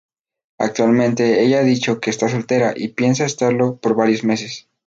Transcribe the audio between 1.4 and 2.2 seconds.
ella ha dicho que